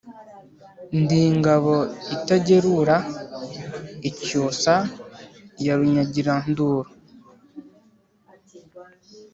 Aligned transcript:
Ndi 1.01 1.21
Ngabo 1.37 1.77
itagerura 2.15 2.95
icyusa 4.09 4.73
ya 5.65 5.73
Runyagiranduru 5.77 6.89